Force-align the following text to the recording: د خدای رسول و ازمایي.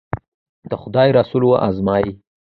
د 0.69 0.71
خدای 0.81 1.09
رسول 1.19 1.43
و 1.45 1.49
ازمایي. 1.69 2.11